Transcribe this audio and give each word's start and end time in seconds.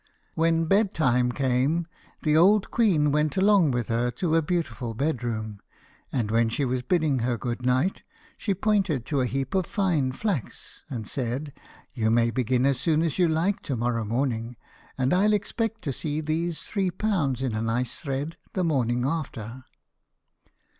When 0.33 0.65
bed 0.65 0.95
time 0.95 1.31
came, 1.31 1.85
the 2.23 2.35
old 2.35 2.71
queen 2.71 3.11
went 3.11 3.37
along 3.37 3.69
with 3.69 3.87
her 3.89 4.09
to 4.09 4.35
a 4.35 4.41
beautiful 4.41 4.95
bedroom, 4.95 5.59
and 6.11 6.31
when 6.31 6.49
she 6.49 6.65
was 6.65 6.81
bidding 6.81 7.19
her 7.19 7.37
good 7.37 7.63
night, 7.63 8.01
she 8.35 8.55
pointed 8.55 9.05
to 9.05 9.21
a 9.21 9.27
heap 9.27 9.53
of 9.53 9.67
fine 9.67 10.11
flax, 10.11 10.85
and 10.89 11.07
said, 11.07 11.53
"You 11.93 12.09
may 12.09 12.31
begin 12.31 12.65
as 12.65 12.79
soon 12.79 13.03
as 13.03 13.19
you 13.19 13.27
like 13.27 13.61
to 13.61 13.75
morrow 13.75 14.03
morning, 14.03 14.55
and 14.97 15.13
I'll 15.13 15.33
expect 15.33 15.83
to 15.83 15.93
see 15.93 16.19
these 16.19 16.63
three 16.63 16.89
pounds 16.89 17.43
in 17.43 17.51
nice 17.63 17.99
thread 17.99 18.37
the 18.53 18.63
morning 18.63 19.05
after." 19.05 19.65